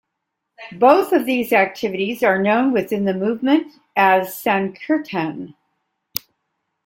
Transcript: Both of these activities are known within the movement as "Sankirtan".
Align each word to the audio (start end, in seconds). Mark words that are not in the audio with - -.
Both 0.79 1.11
of 1.13 1.27
these 1.27 1.53
activities 1.53 2.23
are 2.23 2.41
known 2.41 2.71
within 2.71 3.05
the 3.05 3.13
movement 3.13 3.73
as 3.95 4.35
"Sankirtan". 4.35 5.53